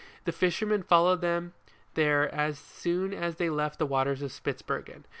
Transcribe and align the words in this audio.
The 0.25 0.31
fishermen 0.31 0.81
followed 0.81 1.21
them 1.21 1.53
there 1.93 2.33
as 2.33 2.57
soon 2.57 3.13
as 3.13 3.35
they 3.35 3.51
left 3.51 3.77
the 3.77 3.85
waters 3.85 4.23
of 4.23 4.31
Spitzbergen. 4.31 5.03